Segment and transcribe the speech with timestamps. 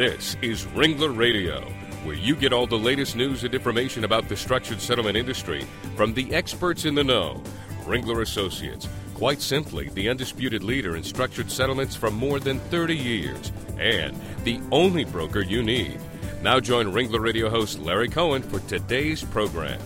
[0.00, 1.60] This is Ringler Radio,
[2.04, 6.14] where you get all the latest news and information about the structured settlement industry from
[6.14, 7.42] the experts in the know.
[7.84, 13.52] Ringler Associates, quite simply the undisputed leader in structured settlements for more than 30 years,
[13.78, 16.00] and the only broker you need.
[16.40, 19.78] Now join Ringler Radio host Larry Cohen for today's program.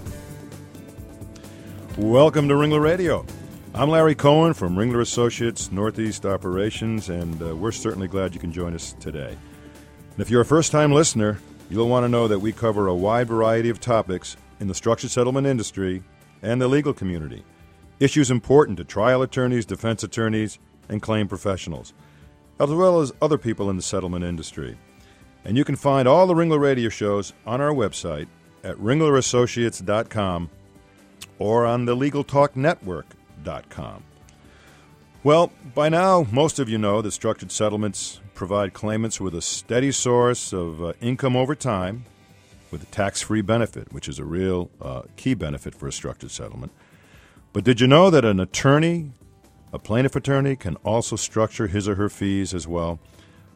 [1.98, 3.26] Welcome to Ringler Radio.
[3.74, 8.52] I'm Larry Cohen from Ringler Associates Northeast Operations, and uh, we're certainly glad you can
[8.52, 9.36] join us today.
[10.14, 12.94] And if you're a first time listener, you'll want to know that we cover a
[12.94, 16.04] wide variety of topics in the structured settlement industry
[16.40, 17.42] and the legal community.
[17.98, 21.94] Issues important to trial attorneys, defense attorneys, and claim professionals,
[22.60, 24.78] as well as other people in the settlement industry.
[25.44, 28.28] And you can find all the Ringler radio shows on our website
[28.62, 30.48] at ringlerassociates.com
[31.38, 34.04] or on the LegalTalkNetwork.com.
[35.24, 39.90] Well, by now, most of you know that structured settlements provide claimants with a steady
[39.90, 42.04] source of uh, income over time
[42.70, 46.30] with a tax free benefit, which is a real uh, key benefit for a structured
[46.30, 46.72] settlement.
[47.54, 49.12] But did you know that an attorney,
[49.72, 52.98] a plaintiff attorney, can also structure his or her fees as well?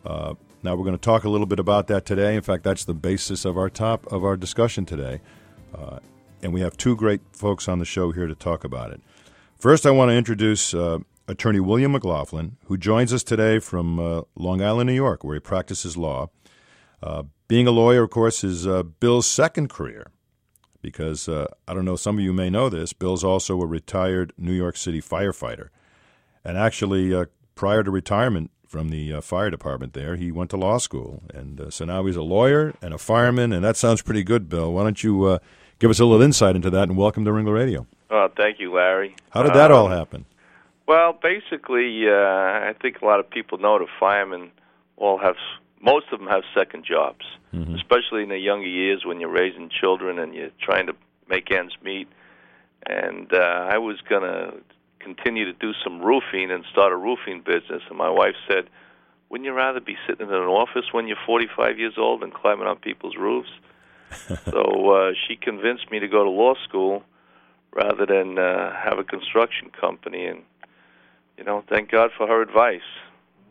[0.07, 2.35] Uh, now we're going to talk a little bit about that today.
[2.35, 5.21] In fact, that's the basis of our top of our discussion today,
[5.77, 5.99] uh,
[6.43, 9.03] and we have two great folks on the show here to talk about it.
[9.59, 14.23] First, I want to introduce uh, attorney William McLaughlin, who joins us today from uh,
[14.35, 16.31] Long Island, New York, where he practices law.
[17.03, 20.11] Uh, being a lawyer, of course, is uh, Bill's second career,
[20.83, 22.93] because uh, I don't know, some of you may know this.
[22.93, 25.69] Bill's also a retired New York City firefighter.
[26.45, 30.57] And actually, uh, prior to retirement from the uh, fire department there, he went to
[30.57, 31.23] law school.
[31.33, 34.73] And so now he's a lawyer and a fireman, and that sounds pretty good, Bill.
[34.73, 35.39] Why don't you
[35.79, 37.87] give us a little insight into that and welcome to Ringler Radio?
[38.37, 39.15] Thank you, Larry.
[39.31, 40.25] How did that all happen?
[40.89, 44.51] Well, basically, uh, I think a lot of people know the firemen
[44.97, 45.37] all have
[45.83, 47.75] most of them have second jobs, mm-hmm.
[47.75, 50.95] especially in the younger years when you're raising children and you're trying to
[51.29, 52.09] make ends meet.
[52.87, 54.55] And uh, I was going to
[54.99, 58.71] continue to do some roofing and start a roofing business, and my wife said,
[59.29, 62.67] "Wouldn't you rather be sitting in an office when you're 45 years old and climbing
[62.67, 63.51] on people's roofs?"
[64.47, 67.03] so uh, she convinced me to go to law school
[67.75, 70.45] rather than uh, have a construction company and
[71.39, 72.83] you know, thank God for her advice.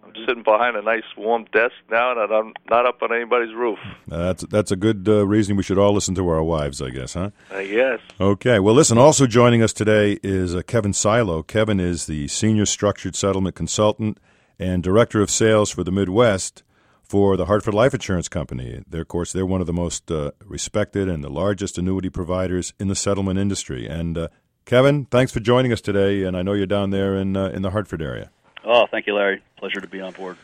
[0.03, 3.80] I'm sitting behind a nice warm desk now, and I'm not up on anybody's roof.
[4.08, 7.14] that's that's a good uh, reason we should all listen to our wives, I guess,
[7.14, 7.31] huh?
[7.52, 8.00] Uh, yes.
[8.20, 8.59] Okay.
[8.59, 8.97] Well, listen.
[8.97, 11.44] Also joining us today is uh, Kevin Silo.
[11.44, 14.18] Kevin is the senior structured settlement consultant
[14.59, 16.64] and director of sales for the Midwest
[17.03, 18.84] for the Hartford Life Insurance Company.
[18.88, 22.74] They're, of course, they're one of the most uh, respected and the largest annuity providers
[22.80, 23.88] in the settlement industry.
[23.88, 24.28] And uh,
[24.67, 27.61] Kevin, thanks for joining us today, and I know you're down there in uh, in
[27.61, 28.31] the Hartford area.
[28.66, 29.41] Oh, thank you, Larry.
[29.57, 30.35] Pleasure to be on board.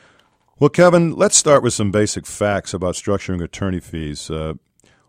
[0.59, 4.31] Well, Kevin, let's start with some basic facts about structuring attorney fees.
[4.31, 4.53] Uh,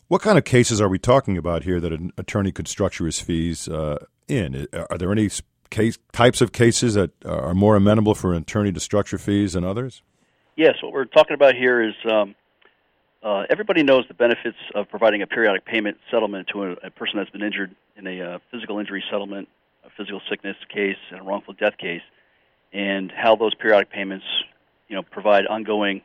[0.09, 3.21] what kind of cases are we talking about here that an attorney could structure his
[3.21, 4.67] fees uh, in?
[4.91, 5.31] Are there any
[5.71, 9.63] case, types of cases that are more amenable for an attorney to structure fees than
[9.63, 10.03] others?
[10.57, 12.35] Yes, what we're talking about here is um,
[13.25, 17.17] uh, everybody knows the benefits of providing a periodic payment settlement to a, a person
[17.17, 19.49] that's been injured in a uh, physical injury settlement,
[19.85, 22.03] a physical sickness case, and a wrongful death case,
[22.73, 24.27] and how those periodic payments,
[24.89, 26.03] you know, provide ongoing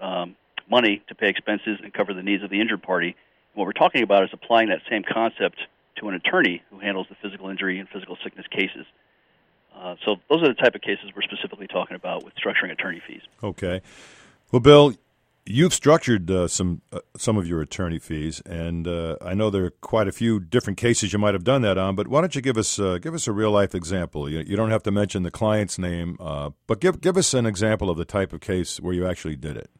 [0.00, 0.34] um,
[0.68, 3.08] money to pay expenses and cover the needs of the injured party.
[3.08, 5.58] And what we're talking about is applying that same concept
[6.00, 8.84] to an attorney who handles the physical injury and physical sickness cases.
[9.76, 13.00] Uh, so those are the type of cases we're specifically talking about with structuring attorney
[13.06, 13.22] fees.
[13.44, 13.80] Okay.
[14.50, 14.94] Well, Bill,
[15.50, 19.64] You've structured uh, some uh, some of your attorney fees, and uh, I know there
[19.64, 21.94] are quite a few different cases you might have done that on.
[21.94, 24.28] But why don't you give us uh, give us a real life example?
[24.28, 27.46] You, you, don't have to mention the client's name, uh, but give give us an
[27.46, 29.70] example of the type of case where you actually did it.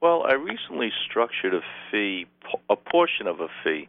[0.00, 2.26] Well, I recently structured a fee,
[2.70, 3.88] a portion of a fee,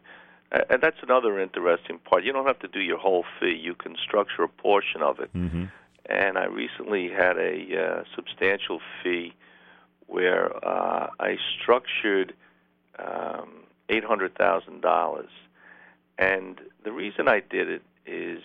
[0.50, 2.24] and that's another interesting part.
[2.24, 5.32] You don't have to do your whole fee; you can structure a portion of it.
[5.32, 5.66] Mm-hmm.
[6.10, 9.34] And I recently had a uh, substantial fee
[10.06, 12.34] where uh, I structured
[12.98, 15.26] um, $800,000.
[16.18, 18.42] And the reason I did it is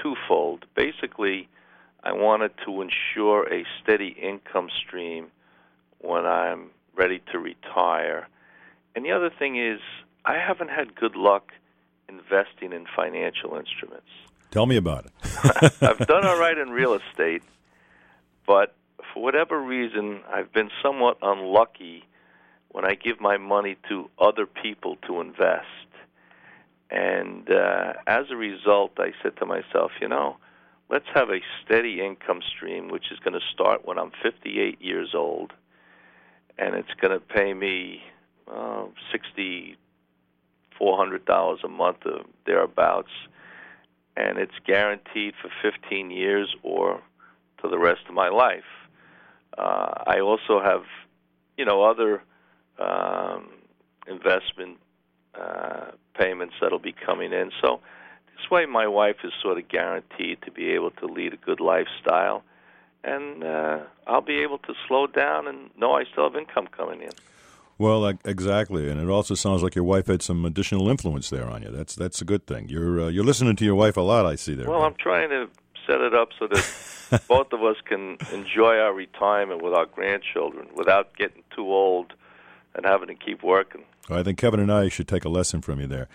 [0.00, 0.64] twofold.
[0.74, 1.48] Basically,
[2.04, 5.28] I wanted to ensure a steady income stream
[6.00, 8.28] when I'm ready to retire.
[8.94, 9.80] And the other thing is,
[10.24, 11.52] I haven't had good luck
[12.08, 14.08] investing in financial instruments.
[14.50, 15.12] Tell me about it.
[15.82, 17.42] I've done all right in real estate,
[18.46, 18.74] but
[19.12, 22.04] for whatever reason, I've been somewhat unlucky
[22.70, 25.66] when I give my money to other people to invest.
[26.90, 30.36] And uh, as a result, I said to myself, you know,
[30.90, 35.10] let's have a steady income stream, which is going to start when I'm 58 years
[35.14, 35.52] old.
[36.58, 38.02] and it's going to pay me
[38.52, 39.76] uh, sixty
[40.78, 43.10] four hundred dollars a month or thereabouts,
[44.16, 47.02] and it's guaranteed for fifteen years or
[47.62, 48.64] to the rest of my life.
[49.56, 50.82] Uh, I also have,
[51.56, 52.22] you know, other
[52.78, 53.48] um,
[54.06, 54.78] investment
[55.34, 57.50] uh, payments that'll be coming in.
[57.60, 57.80] So
[58.36, 61.60] this way, my wife is sort of guaranteed to be able to lead a good
[61.60, 62.42] lifestyle,
[63.04, 67.02] and uh, I'll be able to slow down and know I still have income coming
[67.02, 67.10] in.
[67.78, 71.62] Well, exactly, and it also sounds like your wife had some additional influence there on
[71.62, 71.70] you.
[71.70, 72.68] That's that's a good thing.
[72.68, 74.26] You're uh, you're listening to your wife a lot.
[74.26, 74.68] I see there.
[74.68, 75.48] Well, I'm trying to
[75.88, 80.68] set it up so that both of us can enjoy our retirement with our grandchildren
[80.76, 82.12] without getting too old
[82.74, 83.82] and having to keep working.
[84.10, 86.08] I think Kevin and I should take a lesson from you there.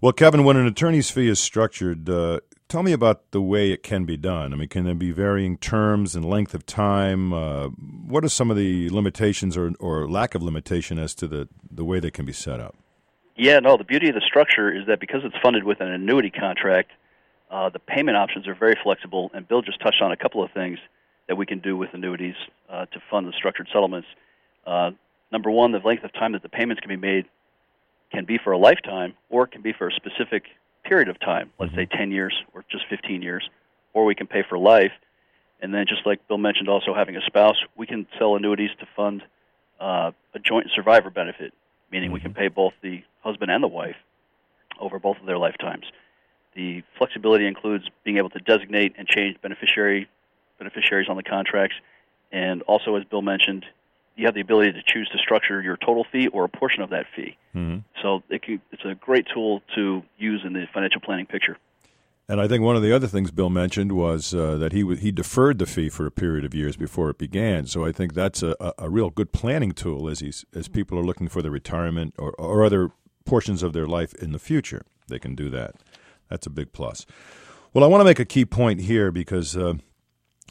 [0.00, 3.82] Well, Kevin, when an attorney's fee is structured, uh, tell me about the way it
[3.82, 4.52] can be done.
[4.52, 7.32] I mean, can there be varying terms and length of time?
[7.32, 11.48] Uh, what are some of the limitations or, or lack of limitation as to the,
[11.70, 12.76] the way they can be set up?
[13.36, 16.30] Yeah, no, the beauty of the structure is that because it's funded with an annuity
[16.30, 16.92] contract,
[17.50, 20.52] uh, the payment options are very flexible, and Bill just touched on a couple of
[20.52, 20.78] things
[21.28, 22.36] that we can do with annuities
[22.68, 24.08] uh, to fund the structured settlements.
[24.66, 24.92] Uh,
[25.32, 27.26] number one, the length of time that the payments can be made
[28.12, 30.44] can be for a lifetime or it can be for a specific
[30.84, 33.48] period of time, let's say 10 years or just 15 years,
[33.92, 34.92] or we can pay for life.
[35.62, 38.88] And then, just like Bill mentioned, also having a spouse, we can sell annuities to
[38.96, 39.22] fund
[39.78, 41.52] uh, a joint survivor benefit,
[41.92, 42.14] meaning mm-hmm.
[42.14, 43.96] we can pay both the husband and the wife
[44.80, 45.84] over both of their lifetimes.
[46.54, 50.08] The flexibility includes being able to designate and change beneficiary
[50.58, 51.76] beneficiaries on the contracts,
[52.32, 53.64] and also, as Bill mentioned,
[54.16, 56.90] you have the ability to choose to structure your total fee or a portion of
[56.90, 57.36] that fee.
[57.54, 57.78] Mm-hmm.
[58.02, 61.56] So it can, it's a great tool to use in the financial planning picture.
[62.28, 65.10] And I think one of the other things Bill mentioned was uh, that he he
[65.10, 67.66] deferred the fee for a period of years before it began.
[67.66, 70.96] So I think that's a, a, a real good planning tool as he's, as people
[70.98, 72.90] are looking for the retirement or, or other
[73.24, 74.82] portions of their life in the future.
[75.08, 75.74] They can do that.
[76.30, 77.04] That's a big plus.
[77.74, 79.74] Well, I want to make a key point here because uh,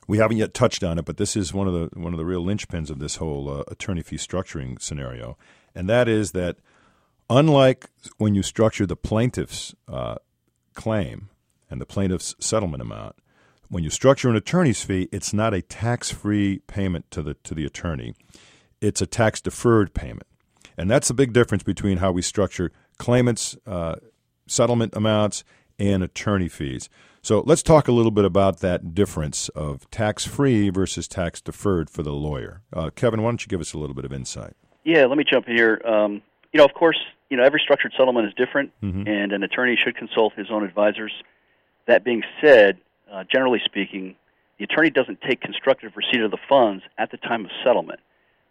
[0.08, 2.26] we haven't yet touched on it, but this is one of the one of the
[2.26, 5.38] real linchpins of this whole uh, attorney fee structuring scenario,
[5.76, 6.58] and that is that
[7.30, 10.16] unlike when you structure the plaintiff's uh,
[10.74, 11.30] claim
[11.70, 13.16] and the plaintiff's settlement amount,
[13.68, 17.66] when you structure an attorney's fee, it's not a tax-free payment to the to the
[17.66, 18.16] attorney;
[18.82, 20.28] it's a tax-deferred payment,
[20.78, 23.96] and that's the big difference between how we structure claimants' uh,
[24.48, 25.44] settlement amounts
[25.80, 26.90] and attorney fees.
[27.22, 31.90] So let's talk a little bit about that difference of tax free versus tax deferred
[31.90, 32.62] for the lawyer.
[32.72, 34.54] Uh, Kevin, why don't you give us a little bit of insight?
[34.84, 35.82] Yeah, let me jump in here.
[35.86, 36.22] Um,
[36.54, 36.98] you know, of course,
[37.30, 39.08] you know every structured settlement is different, mm-hmm.
[39.08, 41.12] and an attorney should consult his own advisors.
[41.88, 42.78] That being said,
[43.12, 44.16] uh, generally speaking,
[44.58, 48.00] the attorney doesn't take constructive receipt of the funds at the time of settlement.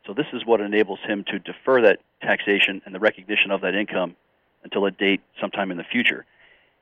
[0.06, 3.75] So this is what enables him to defer that taxation and the recognition of that
[3.75, 4.16] income
[4.64, 6.25] until a date sometime in the future.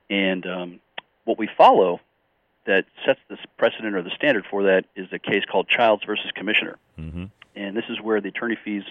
[0.09, 0.79] And um,
[1.25, 1.99] what we follow
[2.65, 6.31] that sets the precedent or the standard for that is a case called Childs versus
[6.35, 6.77] Commissioner.
[6.99, 7.25] Mm-hmm.
[7.55, 8.83] And this is where the attorney fees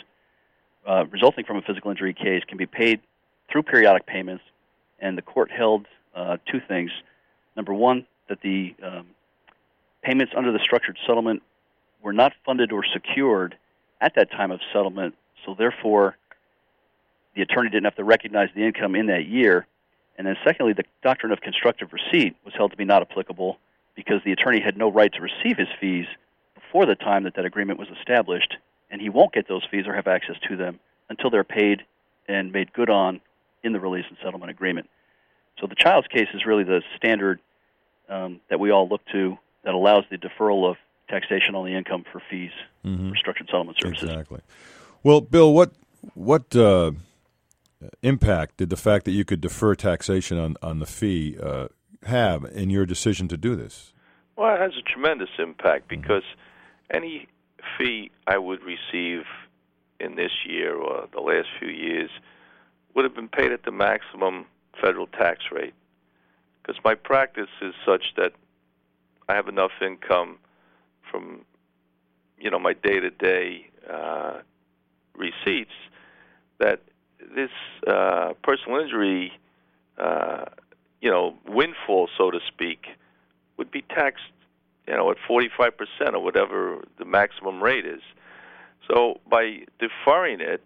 [0.87, 3.01] uh, resulting from a physical injury case can be paid
[3.51, 4.45] through periodic payments.
[4.99, 6.91] And the court held uh, two things.
[7.55, 9.06] Number one, that the um,
[10.03, 11.43] payments under the structured settlement
[12.03, 13.56] were not funded or secured
[14.01, 16.17] at that time of settlement, so therefore
[17.35, 19.67] the attorney didn't have to recognize the income in that year
[20.19, 23.58] and then, secondly, the doctrine of constructive receipt was held to be not applicable
[23.94, 26.06] because the attorney had no right to receive his fees
[26.55, 28.56] before the time that that agreement was established,
[28.91, 31.82] and he won't get those fees or have access to them until they're paid
[32.29, 33.20] and made good on
[33.63, 34.89] in the release and settlement agreement.
[35.61, 37.41] So the Childs case is really the standard
[38.08, 40.77] um, that we all look to that allows the deferral of
[41.08, 42.51] taxation on the income for fees
[42.85, 43.11] mm-hmm.
[43.11, 44.08] for structured settlement services.
[44.08, 44.41] Exactly.
[45.03, 45.73] Well, Bill, what
[46.15, 46.93] what uh,
[48.03, 51.69] impact did the fact that you could defer taxation on, on the fee uh,
[52.05, 53.93] have in your decision to do this?
[54.37, 56.01] Well, it has a tremendous impact mm-hmm.
[56.01, 56.97] because mm-hmm.
[56.97, 57.29] any
[57.79, 59.25] fee I would receive
[59.99, 62.11] in this year or the last few years
[62.95, 64.47] would have been paid at the maximum
[64.81, 65.75] federal tax rate.
[66.63, 68.33] Because my practice is such that
[69.29, 70.39] I have enough income
[71.11, 71.45] from,
[72.39, 74.39] you know, my day-to-day uh,
[75.15, 75.73] receipts
[76.59, 76.81] that
[77.35, 77.51] this
[77.87, 79.33] uh, personal injury,
[79.99, 80.45] uh,
[81.01, 82.87] you know, windfall, so to speak,
[83.56, 84.25] would be taxed,
[84.87, 85.71] you know, at 45%
[86.13, 88.03] or whatever the maximum rate is.
[88.89, 90.63] So by deferring it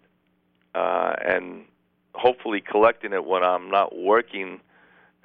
[0.75, 1.65] uh, and
[2.13, 4.59] hopefully collecting it when I'm not working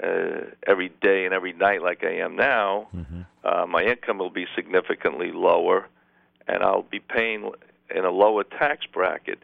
[0.02, 3.22] uh, every day and every night like I am now, mm-hmm.
[3.44, 5.88] uh, my income will be significantly lower,
[6.46, 7.50] and I'll be paying
[7.94, 9.42] in a lower tax bracket,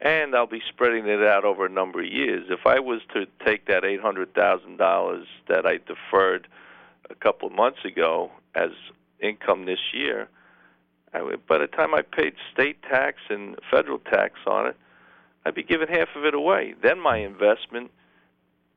[0.00, 2.46] and I'll be spreading it out over a number of years.
[2.50, 6.46] If I was to take that eight hundred thousand dollars that I deferred
[7.10, 8.70] a couple of months ago as
[9.20, 10.28] income this year,
[11.12, 14.76] I would, by the time I paid state tax and federal tax on it,
[15.44, 16.74] I'd be giving half of it away.
[16.82, 17.90] Then my investment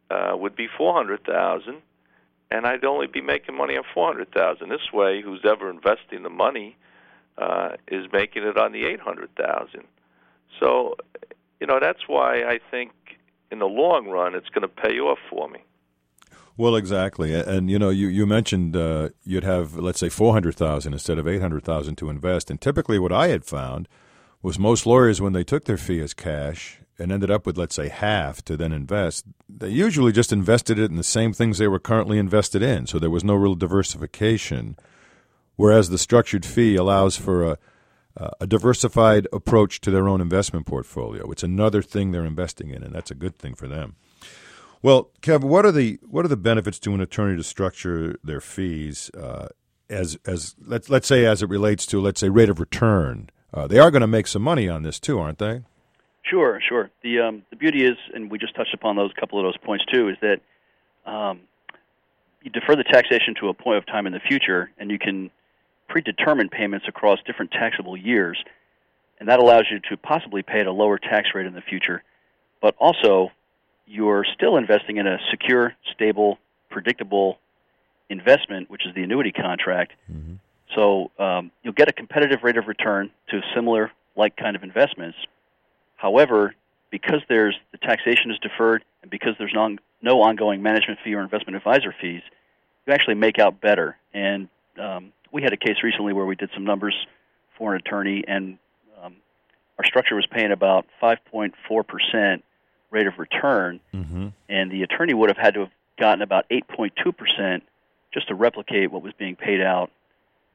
[0.09, 1.77] uh, would be four hundred thousand,
[2.49, 4.69] and I'd only be making money on four hundred thousand.
[4.69, 6.77] This way, who's ever investing the money
[7.37, 9.83] uh, is making it on the eight hundred thousand.
[10.59, 10.95] So,
[11.59, 12.91] you know, that's why I think
[13.51, 15.59] in the long run it's going to pay off for me.
[16.57, 20.55] Well, exactly, and you know, you you mentioned uh, you'd have let's say four hundred
[20.55, 23.87] thousand instead of eight hundred thousand to invest, and typically what I had found
[24.41, 27.73] was most lawyers when they took their fee as cash and ended up with let's
[27.73, 31.67] say half to then invest, they usually just invested it in the same things they
[31.67, 34.75] were currently invested in, so there was no real diversification.
[35.55, 37.57] Whereas the structured fee allows for a
[38.17, 41.29] a diversified approach to their own investment portfolio.
[41.31, 43.95] It's another thing they're investing in, and that's a good thing for them.
[44.81, 48.41] Well, Kev, what are the what are the benefits to an attorney to structure their
[48.41, 49.49] fees uh,
[49.89, 53.29] as as let's let's say as it relates to let's say rate of return?
[53.53, 55.61] Uh, they are going to make some money on this too, aren't they?
[56.23, 56.89] Sure, sure.
[57.03, 59.85] The um, the beauty is, and we just touched upon those couple of those points
[59.91, 60.39] too, is that
[61.05, 61.41] um,
[62.41, 65.29] you defer the taxation to a point of time in the future, and you can
[65.91, 68.41] predetermine payments across different taxable years,
[69.19, 72.01] and that allows you to possibly pay at a lower tax rate in the future,
[72.61, 73.29] but also
[73.85, 77.37] you're still investing in a secure, stable, predictable
[78.09, 79.91] investment, which is the annuity contract.
[80.11, 80.35] Mm-hmm.
[80.75, 85.17] So um, you'll get a competitive rate of return to similar like kind of investments.
[85.97, 86.55] However,
[86.89, 91.21] because there's the taxation is deferred and because there's non, no ongoing management fee or
[91.21, 92.21] investment advisor fees,
[92.87, 93.97] you actually make out better.
[94.13, 94.47] And
[94.79, 96.95] um, we had a case recently where we did some numbers
[97.57, 98.57] for an attorney, and
[99.01, 99.15] um,
[99.77, 101.53] our structure was paying about 5.4
[101.87, 102.43] percent
[102.89, 104.27] rate of return, mm-hmm.
[104.49, 107.63] and the attorney would have had to have gotten about 8.2 percent
[108.13, 109.89] just to replicate what was being paid out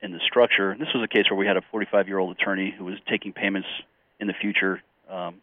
[0.02, 0.70] in the structure.
[0.70, 2.96] And this was a case where we had a 45 year old attorney who was
[3.08, 3.68] taking payments
[4.20, 5.36] in the future um,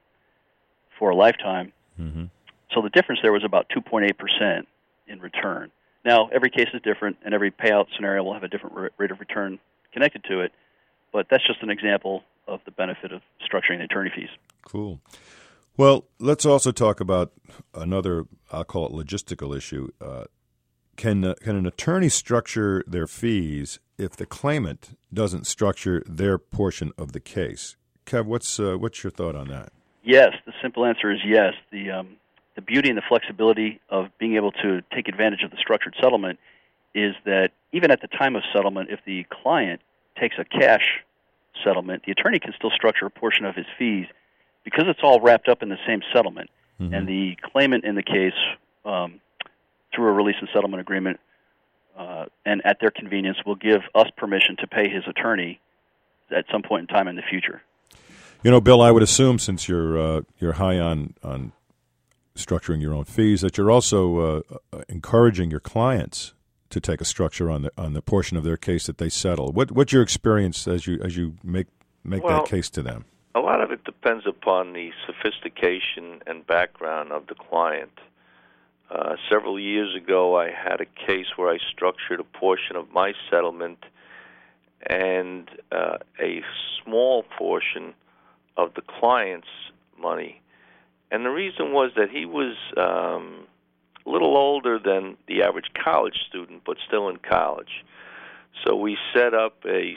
[1.00, 1.74] for a lifetime.
[2.00, 2.26] Mm-hmm.
[2.74, 4.68] So the difference there was about 2.8 percent
[5.08, 5.72] in return.
[6.06, 9.20] Now every case is different, and every payout scenario will have a different rate of
[9.20, 9.60] return
[9.94, 10.52] connected to it.
[11.12, 14.30] But that's just an example of the benefit of structuring attorney fees.
[14.68, 15.00] Cool.
[15.78, 17.32] Well, let's also talk about
[17.74, 19.90] another, I'll call it logistical issue.
[20.02, 20.26] Uh,
[20.98, 26.92] can, uh, can an attorney structure their fees if the claimant doesn't structure their portion
[26.98, 27.76] of the case?
[28.06, 29.72] Kev, what's, uh, what's your thought on that?
[30.04, 31.54] Yes, the simple answer is yes.
[31.72, 32.18] The, um,
[32.56, 36.40] the beauty and the flexibility of being able to take advantage of the structured settlement
[36.94, 39.82] is that even at the time of settlement, if the client
[40.20, 41.04] takes a cash
[41.64, 44.08] settlement, the attorney can still structure a portion of his fees–
[44.64, 46.94] because it's all wrapped up in the same settlement, mm-hmm.
[46.94, 48.34] and the claimant in the case,
[48.86, 49.20] um,
[49.94, 51.20] through a release and settlement agreement,
[51.98, 55.60] uh, and at their convenience, will give us permission to pay his attorney
[56.36, 57.62] at some point in time in the future.
[58.42, 61.52] You know, Bill, I would assume since you're uh, you're high on on
[62.36, 66.34] structuring your own fees, that you're also uh, uh encouraging your clients
[66.70, 69.52] to take a structure on the on the portion of their case that they settle.
[69.52, 71.68] What what's your experience as you as you make
[72.04, 73.06] make well, that case to them?
[73.36, 78.00] A lot of it depends upon the sophistication and background of the client.
[78.90, 83.14] Uh, several years ago, I had a case where I structured a portion of my
[83.30, 83.86] settlement
[84.88, 86.42] and uh, a
[86.84, 87.94] small portion
[88.58, 89.48] of the client's
[90.00, 90.42] money.
[91.12, 93.46] And the reason was that he was um,
[94.06, 97.84] a little older than the average college student, but still in college.
[98.66, 99.96] So we set up a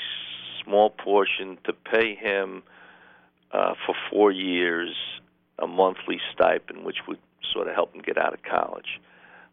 [0.63, 2.63] small portion to pay him
[3.53, 4.95] uh, for four years
[5.59, 7.19] a monthly stipend, which would
[7.53, 9.01] sort of help him get out of college.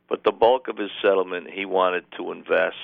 [0.09, 2.75] But the bulk of his settlement, he wanted to invest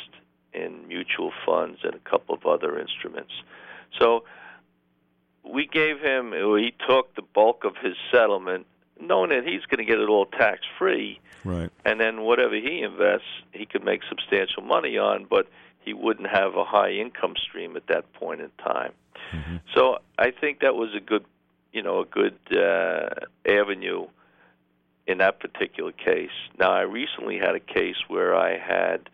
[0.54, 3.34] in mutual funds and a couple of other instruments.
[4.00, 4.24] So
[5.44, 8.66] we gave him, he took the bulk of his settlement,
[9.00, 11.20] knowing that he's going to get it all tax free.
[11.44, 11.70] Right.
[11.86, 15.48] And then whatever he invests, he could make substantial money on, but
[15.82, 18.92] he wouldn't have a high income stream at that point in time.
[19.34, 19.58] Mm-hmm.
[19.74, 21.26] So I think that was a good,
[21.72, 23.10] you know, a good uh,
[23.48, 24.08] avenue
[25.08, 26.30] in that particular case.
[26.60, 29.10] Now I recently had a case where I had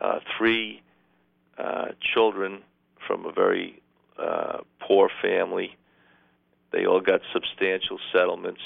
[0.00, 0.82] uh, three
[1.58, 2.62] uh, children
[3.06, 3.82] from a very
[4.18, 5.76] uh, poor family.
[6.72, 8.62] They all got substantial settlements,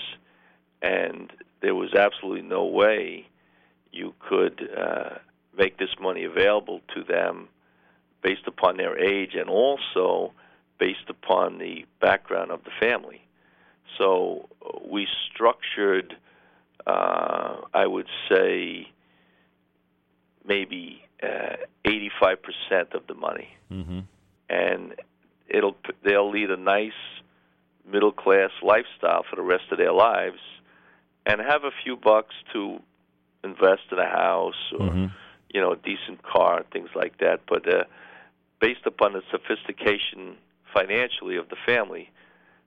[0.83, 3.26] and there was absolutely no way
[3.92, 5.19] you could uh,
[5.57, 7.49] make this money available to them
[8.23, 10.33] based upon their age and also
[10.78, 13.21] based upon the background of the family.
[13.99, 14.49] So
[14.88, 16.16] we structured,
[16.87, 18.88] uh, I would say,
[20.47, 24.00] maybe uh, 85% of the money, Mm-hmm.
[24.49, 24.95] and
[25.50, 26.92] it'll they'll lead a nice
[27.90, 30.38] middle class lifestyle for the rest of their lives,
[31.26, 32.78] and have a few bucks to
[33.42, 35.07] invest in a house or Mm-hmm.
[35.52, 37.40] you know a decent car and things like that.
[37.49, 37.85] But uh,
[38.61, 40.37] based upon the sophistication
[40.73, 42.11] financially of the family,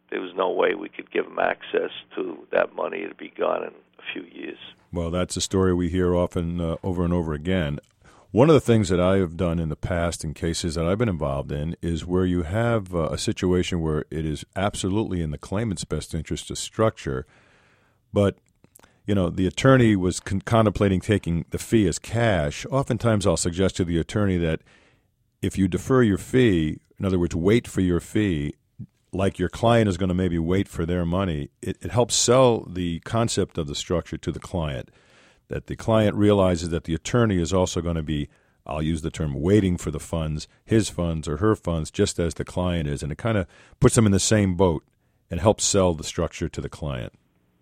[0.09, 3.63] there was no way we could give them access to that money to be gone
[3.63, 4.57] in a few years.
[4.91, 7.79] Well, that's a story we hear often uh, over and over again.
[8.33, 10.97] One of the things that I have done in the past in cases that I've
[10.97, 15.29] been involved in is where you have uh, a situation where it is absolutely in
[15.29, 17.27] the claimant's best interest to structure,
[18.11, 18.39] but
[19.05, 22.65] you know the attorney was con- contemplating taking the fee as cash.
[22.71, 24.61] Oftentimes, I'll suggest to the attorney that
[25.43, 28.55] if you defer your fee, in other words, wait for your fee,
[29.11, 32.61] like your client is going to maybe wait for their money, it, it helps sell
[32.61, 34.89] the concept of the structure to the client.
[35.49, 38.29] That the client realizes that the attorney is also going to be,
[38.65, 42.35] I'll use the term, waiting for the funds, his funds or her funds, just as
[42.35, 43.03] the client is.
[43.03, 43.47] And it kind of
[43.79, 44.83] puts them in the same boat
[45.29, 47.13] and helps sell the structure to the client.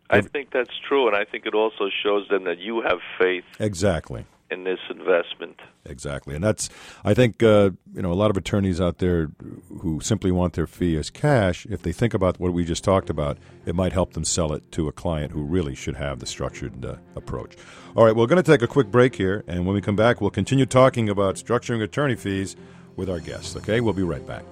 [0.09, 3.45] I think that's true, and I think it also shows them that you have faith
[3.59, 4.25] Exactly.
[4.51, 5.59] In this investment.
[5.85, 6.69] Exactly, and that's
[7.03, 9.31] I think uh, you know a lot of attorneys out there
[9.79, 11.65] who simply want their fee as cash.
[11.69, 14.71] If they think about what we just talked about, it might help them sell it
[14.73, 17.55] to a client who really should have the structured uh, approach.
[17.95, 20.21] All right, we're going to take a quick break here, and when we come back,
[20.21, 22.55] we'll continue talking about structuring attorney fees
[22.95, 23.55] with our guests.
[23.55, 24.43] Okay, we'll be right back.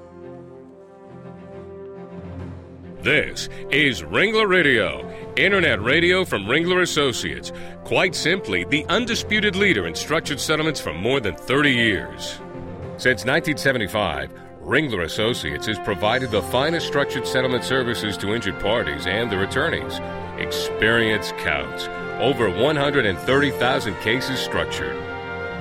[3.02, 7.54] This is Ringler Radio, internet radio from Ringler Associates.
[7.86, 12.40] Quite simply, the undisputed leader in structured settlements for more than 30 years.
[12.98, 19.32] Since 1975, Ringler Associates has provided the finest structured settlement services to injured parties and
[19.32, 20.00] their attorneys.
[20.38, 21.88] Experience counts.
[22.20, 24.96] Over 130,000 cases structured.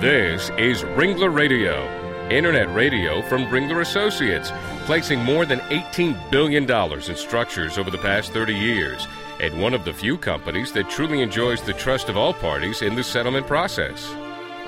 [0.01, 1.83] This is Ringler Radio,
[2.29, 4.51] internet radio from Ringler Associates,
[4.85, 9.07] placing more than $18 billion in structures over the past 30 years,
[9.39, 12.95] and one of the few companies that truly enjoys the trust of all parties in
[12.95, 14.07] the settlement process.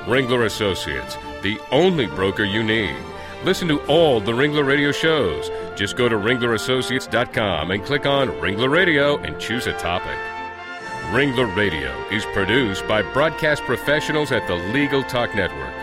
[0.05, 2.95] Ringler Associates, the only broker you need.
[3.43, 5.49] Listen to all the Ringler Radio shows.
[5.75, 10.17] Just go to ringlerassociates.com and click on Ringler Radio and choose a topic.
[11.11, 15.73] Ringler Radio is produced by broadcast professionals at the Legal Talk Network.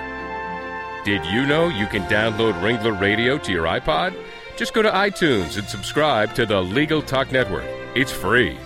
[1.05, 4.17] Did you know you can download Ringler Radio to your iPod?
[4.57, 7.67] Just go to iTunes and subscribe to the Legal Talk Network.
[7.95, 8.59] It's free.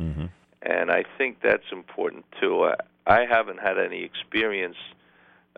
[0.00, 0.26] Mm-hmm.
[0.62, 2.64] And I think that's important too.
[2.64, 2.74] I,
[3.06, 4.76] I haven't had any experience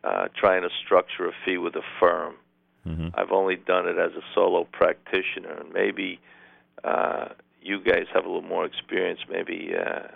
[0.03, 2.35] uh, trying to structure a fee with a firm.
[2.87, 3.09] Mm-hmm.
[3.15, 6.21] I've only done it as a solo practitioner, and maybe
[6.85, 7.29] uh,
[7.61, 9.21] you guys have a little more experience.
[9.29, 10.09] Maybe uh,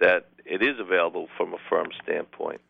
[0.00, 2.60] that it is available from a firm standpoint.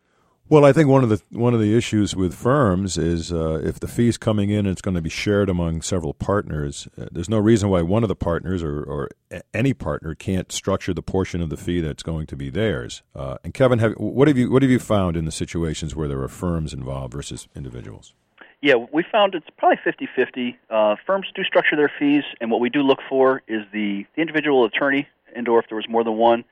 [0.50, 3.80] Well, I think one of the one of the issues with firms is uh, if
[3.80, 6.88] the fee's coming in it's going to be shared among several partners.
[6.98, 9.10] Uh, there's no reason why one of the partners or, or
[9.52, 13.02] any partner can't structure the portion of the fee that's going to be theirs.
[13.14, 16.08] Uh, and Kevin, have, what have you what have you found in the situations where
[16.08, 18.14] there are firms involved versus individuals?
[18.62, 20.58] Yeah, we found it's probably 50 50.
[20.70, 24.22] Uh, firms do structure their fees, and what we do look for is the, the
[24.22, 26.44] individual attorney, and or if there was more than one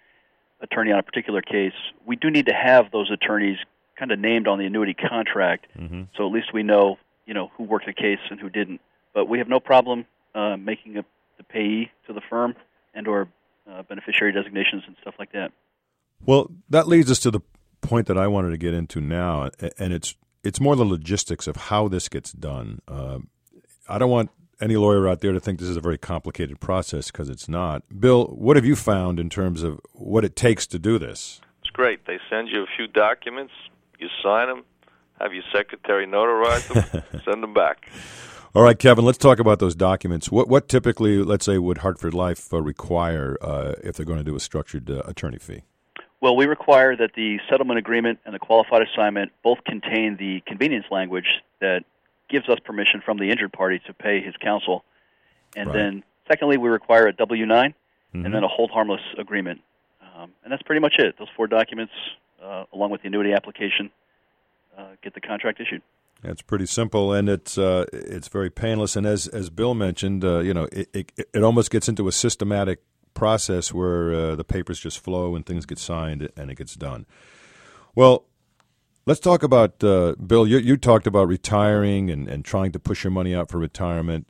[0.60, 1.72] attorney on a particular case,
[2.04, 3.56] we do need to have those attorneys
[3.98, 6.02] kind of named on the annuity contract, mm-hmm.
[6.16, 8.80] so at least we know, you know, who worked the case and who didn't.
[9.14, 10.04] But we have no problem
[10.34, 11.04] uh, making a,
[11.38, 12.54] the payee to the firm
[12.94, 13.28] and or
[13.70, 15.52] uh, beneficiary designations and stuff like that.
[16.24, 17.40] Well, that leads us to the
[17.80, 21.56] point that I wanted to get into now, and it's it's more the logistics of
[21.56, 22.80] how this gets done.
[22.86, 23.18] Uh,
[23.88, 24.30] I don't want
[24.60, 27.82] any lawyer out there to think this is a very complicated process because it's not.
[28.00, 31.40] Bill, what have you found in terms of what it takes to do this?
[31.60, 32.06] It's great.
[32.06, 33.52] They send you a few documents,
[34.00, 34.64] you sign them,
[35.20, 37.90] have your secretary notarize them, send them back.
[38.54, 40.30] All right, Kevin, let's talk about those documents.
[40.30, 44.24] What, what typically, let's say, would Hartford Life uh, require uh, if they're going to
[44.24, 45.62] do a structured uh, attorney fee?
[46.22, 50.86] Well, we require that the settlement agreement and the qualified assignment both contain the convenience
[50.90, 51.84] language that
[52.30, 54.84] gives us permission from the injured party to pay his counsel.
[55.54, 55.76] And right.
[55.76, 57.74] then, secondly, we require a W 9
[58.14, 58.24] mm-hmm.
[58.24, 59.60] and then a hold harmless agreement.
[60.00, 61.16] Um, and that's pretty much it.
[61.18, 61.92] Those four documents,
[62.46, 63.90] uh, along with the annuity application,
[64.78, 65.82] uh, get the contract issued.
[66.22, 68.96] That's pretty simple, and it's uh, it's very painless.
[68.96, 72.12] And as as Bill mentioned, uh, you know, it, it, it almost gets into a
[72.12, 72.82] systematic
[73.12, 77.06] process where uh, the papers just flow and things get signed and it gets done.
[77.94, 78.24] Well,
[79.06, 80.46] let's talk about uh, Bill.
[80.46, 84.26] You, you, talked about retiring and, and trying to push your money out for retirement.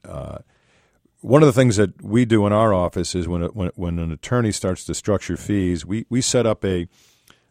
[1.20, 3.98] One of the things that we do in our office is when, a, when, when
[3.98, 6.86] an attorney starts to structure fees, we, we set up a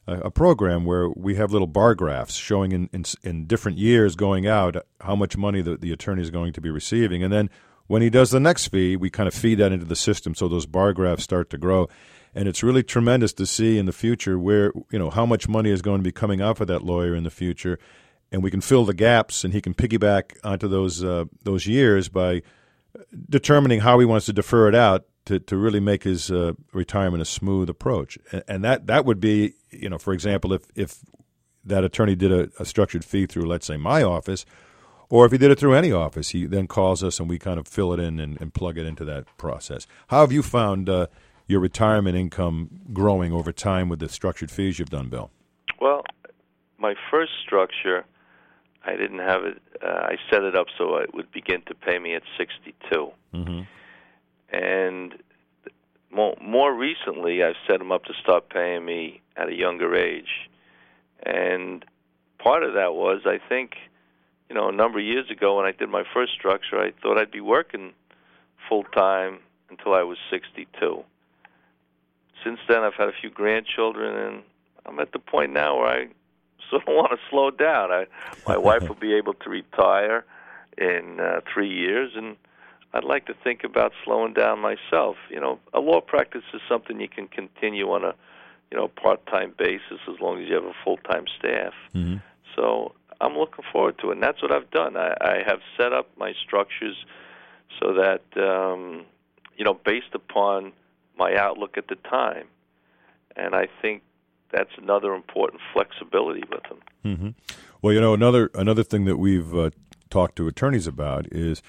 [0.07, 4.45] a program where we have little bar graphs showing in, in, in different years going
[4.45, 7.49] out how much money the, the attorney is going to be receiving, and then
[7.87, 10.47] when he does the next fee, we kind of feed that into the system so
[10.47, 11.87] those bar graphs start to grow.
[12.33, 15.69] And it's really tremendous to see in the future where, you know, how much money
[15.69, 17.79] is going to be coming out for that lawyer in the future.
[18.31, 22.09] And we can fill the gaps and he can piggyback onto those, uh, those years
[22.09, 22.41] by
[23.29, 27.21] determining how he wants to defer it out to, to really make his uh, retirement
[27.21, 28.17] a smooth approach.
[28.31, 30.99] And, and, that, that would be, you know, for example, if, if
[31.63, 34.45] that attorney did a, a structured fee through, let's say, my office–
[35.09, 37.59] or if he did it through any office, he then calls us and we kind
[37.59, 39.87] of fill it in and, and plug it into that process.
[40.07, 41.07] How have you found uh,
[41.47, 45.31] your retirement income growing over time with the structured fees you've done, Bill?
[45.79, 46.03] Well,
[46.77, 48.05] my first structure,
[48.83, 49.61] I didn't have it.
[49.83, 53.11] Uh, I set it up so it would begin to pay me at 62.
[53.33, 53.61] Mm-hmm.
[54.49, 55.15] And
[56.11, 60.49] more, more recently, I've set them up to start paying me at a younger age.
[61.23, 61.83] And
[62.37, 63.75] part of that was, I think–
[64.49, 67.17] you know, a number of years ago when I did my first structure, I thought
[67.17, 67.93] I'd be working
[68.69, 71.03] full time until I was 62.
[72.43, 74.43] Since then, I've had a few grandchildren, and
[74.85, 76.07] I'm at the point now where I
[76.69, 77.91] sort of want to slow down.
[77.91, 78.05] I,
[78.47, 80.25] my wife will be able to retire
[80.77, 82.35] in uh, three years, and
[82.95, 85.17] I'd like to think about slowing down myself.
[85.29, 88.15] You know, a law practice is something you can continue on a,
[88.71, 91.73] you know, part-time basis as long as you have a full-time staff.
[91.93, 92.17] Mm-hmm.
[92.55, 94.95] So I'm looking forward to it, and that's what I've done.
[94.95, 96.95] I, I have set up my structures
[97.81, 99.05] so that um,
[99.57, 100.71] you know, based upon
[101.17, 102.47] my outlook at the time,
[103.35, 104.03] and I think
[104.51, 106.79] that's another important flexibility with them.
[107.03, 107.29] Mm-hmm.
[107.81, 109.71] Well, you know, another another thing that we've uh,
[110.09, 111.61] talked to attorneys about is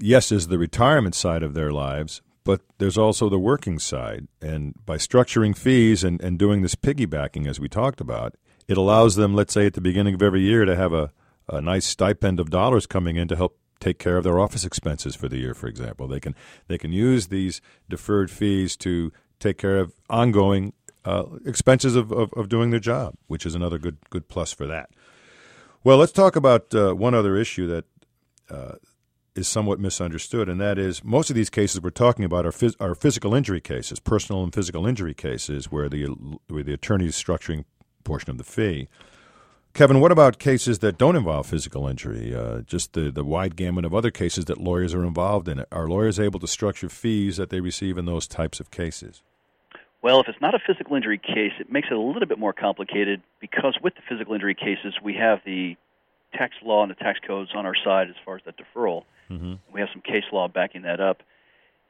[0.00, 4.74] yes, is the retirement side of their lives, but there's also the working side, and
[4.84, 8.34] by structuring fees and, and doing this piggybacking, as we talked about
[8.70, 11.10] it allows them, let's say, at the beginning of every year to have a,
[11.48, 15.16] a nice stipend of dollars coming in to help take care of their office expenses
[15.16, 16.06] for the year, for example.
[16.06, 16.36] They can
[16.68, 20.72] they can use these deferred fees to take care of ongoing
[21.04, 24.68] uh, expenses of, of, of, doing their job, which is another good good plus for
[24.68, 24.90] that.
[25.82, 27.84] Well, let's talk about uh, one other issue that
[28.48, 28.74] uh,
[29.34, 32.76] is somewhat misunderstood, and that is most of these cases we're talking about are, phys-
[32.80, 36.06] are physical injury cases, personal and physical injury cases, where the
[36.48, 37.64] where the attorney is structuring
[38.04, 38.88] portion of the fee.
[39.72, 42.34] Kevin, what about cases that don't involve physical injury?
[42.34, 45.64] Uh, just the, the wide gamut of other cases that lawyers are involved in.
[45.70, 49.22] Are lawyers able to structure fees that they receive in those types of cases?
[50.02, 52.52] Well, if it's not a physical injury case, it makes it a little bit more
[52.52, 55.76] complicated because with the physical injury cases, we have the
[56.32, 59.04] tax law and the tax codes on our side as far as that deferral.
[59.30, 59.54] Mm-hmm.
[59.72, 61.22] We have some case law backing that up.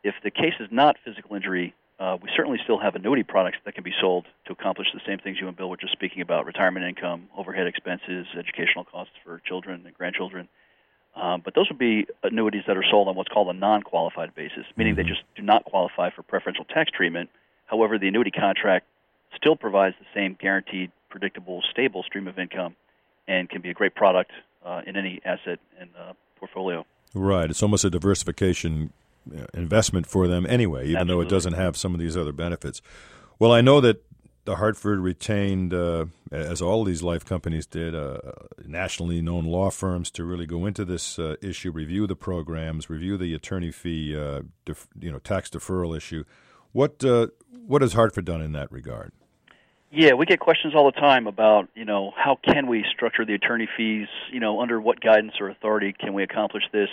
[0.03, 3.75] If the case is not physical injury, uh, we certainly still have annuity products that
[3.75, 6.47] can be sold to accomplish the same things you and Bill were just speaking about
[6.47, 10.49] retirement income, overhead expenses, educational costs for children and grandchildren.
[11.15, 14.35] Um, but those would be annuities that are sold on what's called a non qualified
[14.35, 15.03] basis, meaning mm-hmm.
[15.03, 17.29] they just do not qualify for preferential tax treatment.
[17.67, 18.87] However, the annuity contract
[19.37, 22.77] still provides the same guaranteed, predictable, stable stream of income
[23.29, 24.31] and can be a great product
[24.65, 26.87] uh, in any asset and uh, portfolio.
[27.15, 27.51] Right.
[27.51, 28.93] It's almost a diversification
[29.37, 31.25] uh, investment for them anyway, even Absolutely.
[31.25, 32.81] though it doesn't have some of these other benefits.
[33.39, 34.05] Well, I know that
[34.45, 38.19] the Hartford retained, uh, as all these life companies did, uh,
[38.67, 43.17] nationally known law firms to really go into this uh, issue, review the programs, review
[43.17, 46.25] the attorney fee, uh, def- you know, tax deferral issue.
[46.73, 47.29] What uh,
[47.67, 49.13] what has Hartford done in that regard?
[49.93, 53.35] Yeah, we get questions all the time about, you know, how can we structure the
[53.35, 54.07] attorney fees?
[54.33, 56.89] You know, under what guidance or authority can we accomplish this?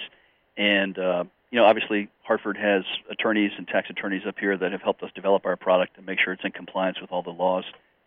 [0.58, 4.82] And uh, you know, obviously, Hartford has attorneys and tax attorneys up here that have
[4.82, 7.64] helped us develop our product and make sure it's in compliance with all the laws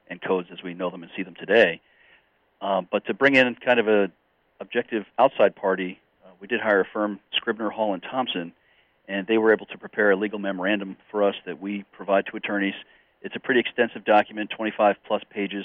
[0.09, 1.81] and codes as we know them and see them today.
[2.61, 4.11] Um, but to bring in kind of a
[4.61, 8.53] objective outside party, uh, we did hire a firm, Scribner Hall and Thompson,
[9.09, 12.37] and they were able to prepare a legal memorandum for us that we provide to
[12.37, 12.75] attorneys.
[13.23, 15.65] It's a pretty extensive document, 25 plus pages,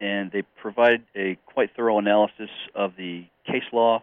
[0.00, 4.02] and they provide a quite thorough analysis of the case law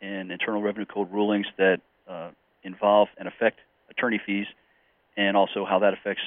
[0.00, 2.30] and Internal Revenue Code rulings that uh,
[2.62, 3.58] involve and affect
[3.90, 4.46] attorney fees,
[5.16, 6.22] and also how that affects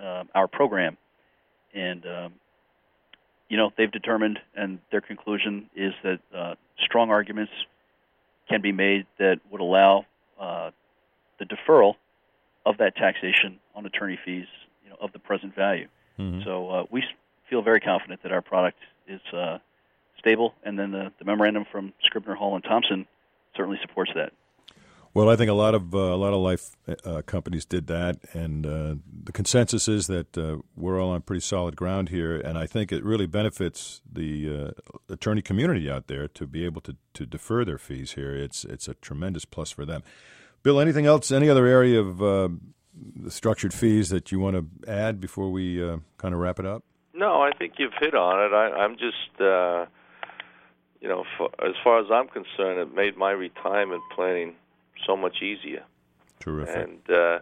[0.00, 0.96] uh, our program.
[1.74, 2.32] And um,
[3.48, 7.52] you know, they've determined, and their conclusion is that uh, strong arguments
[8.48, 10.04] can be made that would allow
[10.40, 10.70] uh,
[11.38, 11.94] the deferral
[12.64, 14.46] of that taxation on attorney fees,
[15.00, 15.88] of the present value.
[16.18, 16.44] Mhm.
[16.44, 17.04] So uh, we
[17.48, 19.58] feel very confident that our product is uh,
[20.18, 23.06] stable, and then the, the memorandum from Scribner Hall and Thompson
[23.56, 24.32] certainly supports that.
[25.14, 28.18] Well, I think a lot of uh, a lot of life uh, companies did that,
[28.34, 32.36] and uh, the consensus is that uh, we're all on pretty solid ground here.
[32.36, 36.82] And I think it really benefits the uh, attorney community out there to be able
[36.82, 38.36] to, to defer their fees here.
[38.36, 40.02] It's it's a tremendous plus for them.
[40.62, 41.32] Bill, anything else?
[41.32, 42.48] Any other area of uh,
[43.16, 46.66] the structured fees that you want to add before we uh, kind of wrap it
[46.66, 46.82] up?
[47.14, 48.54] No, I think you've hit on it.
[48.54, 49.86] I, I'm just, uh,
[51.00, 54.54] you know, for, as far as I'm concerned, it made my retirement planning
[55.06, 55.84] so much easier.
[56.40, 56.76] Terrific.
[56.76, 57.38] And uh,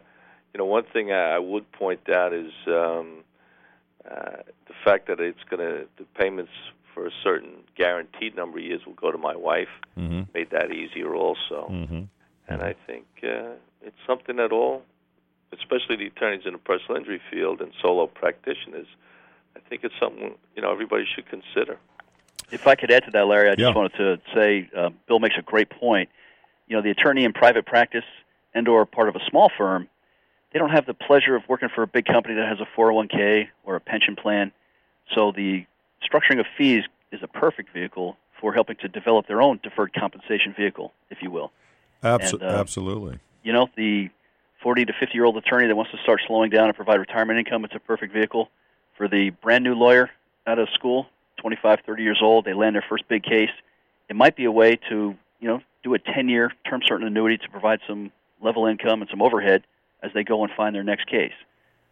[0.53, 3.25] you know, one thing I, I would point out is um,
[4.09, 6.53] uh, the fact that it's going to the payments
[6.95, 9.69] for a certain guaranteed number of years will go to my wife.
[9.99, 10.23] mm-hmm.
[10.33, 11.69] Made that easier also.
[11.69, 12.03] Mm-hmm.
[12.47, 14.83] And I think uh, it's something that all,
[15.53, 18.87] especially the attorneys in the personal injury field and solo practitioners,
[19.57, 21.79] I think it's something you know everybody should consider.
[22.51, 23.75] If I could add to that, Larry, I just Yeah.
[23.75, 26.09] wanted to say uh, Bill makes a great point.
[26.69, 28.05] You know, the attorney in private practice
[28.55, 29.89] and/or part of a small firm,
[30.53, 33.49] they don't have the pleasure of working for a big company that has a 401k
[33.65, 34.53] or a pension plan.
[35.15, 35.67] So the
[36.03, 40.55] structuring of fees is a perfect vehicle for helping to develop their own deferred compensation
[40.57, 41.51] vehicle, if you will.
[42.03, 43.19] Abso- And, uh, absolutely.
[43.43, 44.11] You know, the
[44.65, 47.39] 40 to 50 year old attorney that wants to start slowing down and provide retirement
[47.39, 48.49] income, it's a perfect vehicle.
[48.97, 50.11] For the brand new lawyer
[50.47, 53.51] out of school, 25, 30 years old, they land their first big case.
[54.09, 57.37] It might be a way to, you know, do a 10 year term certain annuity
[57.37, 59.65] to provide some level income and some overhead
[60.03, 61.35] as they go and find their next case.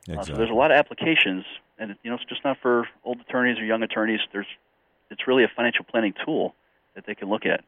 [0.08, 1.44] Uh, so there's a lot of applications,
[1.78, 4.20] and you know, it's just not for old attorneys or young attorneys.
[4.32, 4.46] There's,
[5.10, 6.54] it's really a financial planning tool
[6.94, 7.64] that they can look at.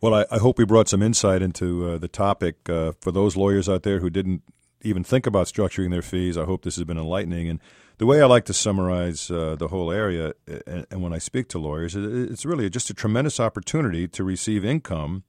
[0.00, 3.36] Well, I, I hope we brought some insight into uh, the topic uh, for those
[3.36, 4.42] lawyers out there who didn't
[4.82, 6.36] even think about structuring their fees.
[6.36, 7.48] I hope this has been enlightening.
[7.48, 7.60] And
[7.98, 10.34] the way I like to summarize uh, the whole area,
[10.66, 14.22] and, and when I speak to lawyers, it, it's really just a tremendous opportunity to
[14.22, 15.24] receive income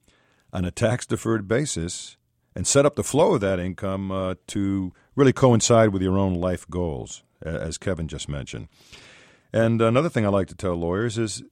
[0.52, 2.16] on a tax deferred basis
[2.54, 6.34] and set up the flow of that income uh, to really coincide with your own
[6.34, 8.68] life goals, as Kevin just mentioned.
[9.52, 11.42] And another thing I like to tell lawyers is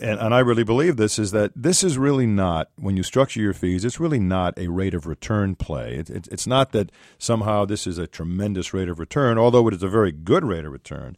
[0.00, 3.40] and, and I really believe this is that this is really not when you structure
[3.40, 3.84] your fees.
[3.84, 5.96] It's really not a rate of return play.
[5.96, 9.74] It, it, it's not that somehow this is a tremendous rate of return, although it
[9.74, 11.16] is a very good rate of return.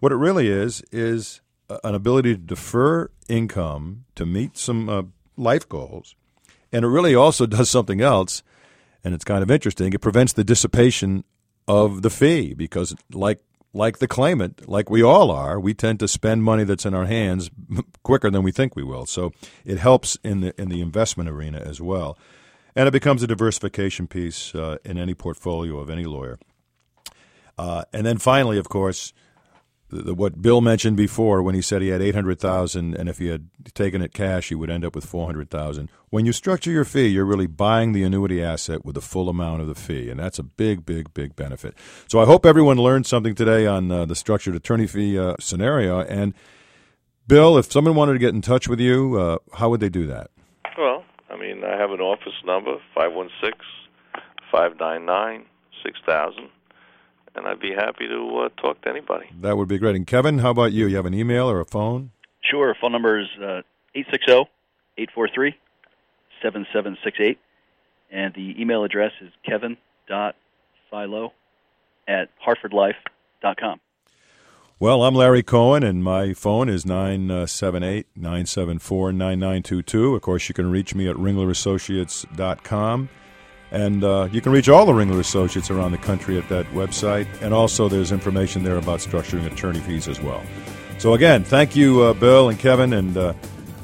[0.00, 1.40] What it really is is
[1.84, 5.02] an ability to defer income to meet some uh,
[5.36, 6.14] life goals,
[6.72, 8.42] and it really also does something else,
[9.04, 9.92] and it's kind of interesting.
[9.92, 11.24] It prevents the dissipation
[11.68, 13.40] of the fee because, like
[13.72, 17.06] like the claimant, like we all are, we tend to spend money that's in our
[17.06, 17.50] hands
[18.02, 19.06] quicker than we think we will.
[19.06, 19.32] So
[19.64, 22.18] it helps in the in the investment arena as well,
[22.76, 26.38] and it becomes a diversification piece uh, in any portfolio of any lawyer.
[27.58, 29.12] Uh, and then finally, of course,
[29.92, 33.18] the, what Bill mentioned before when he said he had eight hundred thousand, and if
[33.18, 35.90] he had taken it cash, he would end up with four hundred thousand.
[36.10, 39.60] When you structure your fee, you're really buying the annuity asset with the full amount
[39.60, 41.74] of the fee, and that's a big, big, big benefit.
[42.08, 46.00] So I hope everyone learned something today on uh, the structured attorney fee uh, scenario.
[46.00, 46.34] And
[47.26, 50.06] Bill, if someone wanted to get in touch with you, uh, how would they do
[50.06, 50.30] that?
[50.76, 53.58] Well, I mean, I have an office number five one six
[54.50, 55.44] five nine nine
[55.84, 56.48] six thousand,
[57.34, 59.26] and I'd be happy to uh, talk to anybody.
[59.40, 59.96] That would be great.
[59.96, 60.86] And Kevin, how about you?
[60.86, 62.10] You have an email or a phone?
[62.42, 62.74] Sure.
[62.80, 63.62] Phone number is uh,
[63.94, 64.50] 860
[64.98, 65.54] 843
[66.42, 67.38] 7768.
[68.10, 70.34] And the email address is kevin dot
[70.90, 71.32] kevin.philo
[72.06, 73.80] at hartfordlife.com.
[74.78, 80.16] Well, I'm Larry Cohen, and my phone is 978 974 9922.
[80.16, 83.08] Of course, you can reach me at ringlerassociates.com.
[83.72, 87.26] And uh, you can reach all the Ringler Associates around the country at that website.
[87.40, 90.42] And also, there's information there about structuring attorney fees as well.
[90.98, 92.92] So, again, thank you, uh, Bill and Kevin.
[92.92, 93.32] And uh,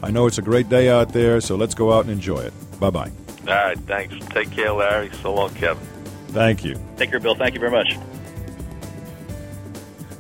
[0.03, 2.53] I know it's a great day out there, so let's go out and enjoy it.
[2.79, 3.11] Bye bye.
[3.41, 4.15] All right, thanks.
[4.27, 5.11] Take care, Larry.
[5.23, 5.83] So long, Kevin.
[6.29, 6.79] Thank you.
[6.99, 7.35] Take care, Bill.
[7.35, 7.99] Thank you very much.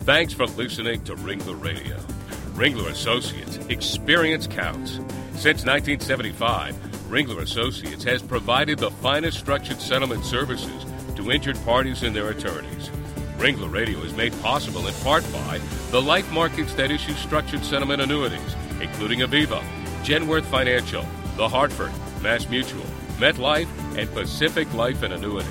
[0.00, 1.98] Thanks for listening to Ringler Radio.
[2.54, 4.92] Ringler Associates, experience counts.
[5.34, 10.84] Since 1975, Ringler Associates has provided the finest structured settlement services
[11.16, 12.90] to injured parties and their attorneys.
[13.38, 15.58] Ringler Radio is made possible in part by
[15.90, 19.62] the life markets that issue structured settlement annuities, including Aviva,
[20.02, 21.02] Genworth Financial,
[21.38, 22.84] The Hartford, Mass Mutual,
[23.16, 25.48] MetLife, and Pacific Life and Annuity.